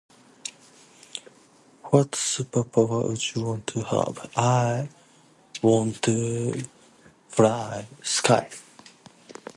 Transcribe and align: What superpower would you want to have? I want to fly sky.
What 1.91 2.13
superpower 2.13 3.07
would 3.07 3.35
you 3.35 3.43
want 3.45 3.67
to 3.67 3.83
have? 3.83 4.31
I 4.35 4.89
want 5.61 6.01
to 6.01 6.65
fly 7.29 7.85
sky. 8.01 8.49